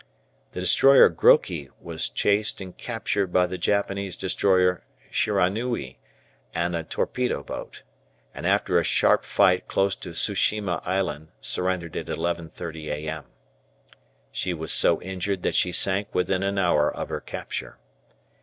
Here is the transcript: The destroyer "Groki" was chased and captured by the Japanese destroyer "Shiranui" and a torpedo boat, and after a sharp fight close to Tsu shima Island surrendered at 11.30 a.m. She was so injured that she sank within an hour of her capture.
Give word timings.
The 0.53 0.61
destroyer 0.61 1.11
"Groki" 1.11 1.69
was 1.79 2.09
chased 2.09 2.59
and 2.59 2.75
captured 2.75 3.27
by 3.31 3.45
the 3.45 3.59
Japanese 3.59 4.17
destroyer 4.17 4.83
"Shiranui" 5.13 5.97
and 6.55 6.75
a 6.75 6.81
torpedo 6.83 7.43
boat, 7.43 7.83
and 8.33 8.47
after 8.47 8.79
a 8.79 8.83
sharp 8.83 9.23
fight 9.23 9.67
close 9.67 9.95
to 9.97 10.13
Tsu 10.13 10.33
shima 10.33 10.81
Island 10.83 11.27
surrendered 11.39 11.95
at 11.95 12.07
11.30 12.07 12.87
a.m. 12.91 13.25
She 14.31 14.55
was 14.55 14.73
so 14.73 14.99
injured 15.03 15.43
that 15.43 15.53
she 15.53 15.71
sank 15.71 16.15
within 16.15 16.41
an 16.41 16.57
hour 16.57 16.91
of 16.91 17.09
her 17.09 17.21
capture. 17.21 17.77